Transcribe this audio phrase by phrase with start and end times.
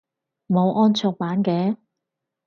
[0.47, 1.77] 冇安卓版嘅？